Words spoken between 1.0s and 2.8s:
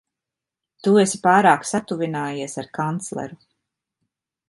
esi pārāk satuvinājies ar